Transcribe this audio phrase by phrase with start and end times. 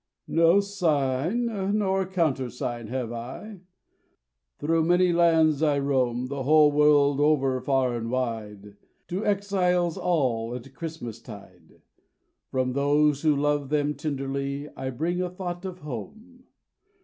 [0.27, 1.45] 'No sign
[1.77, 3.59] nor countersign have I,
[4.57, 8.77] Through many lands I roam The whole world over far and wide,
[9.09, 11.83] To exiles all at Christmastide,
[12.49, 16.45] From those who love them tenderly I bring a thought of home.